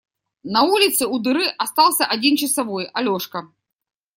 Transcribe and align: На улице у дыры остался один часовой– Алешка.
На 0.55 0.63
улице 0.63 1.05
у 1.05 1.19
дыры 1.19 1.45
остался 1.59 2.07
один 2.07 2.35
часовой– 2.35 2.89
Алешка. 2.95 3.51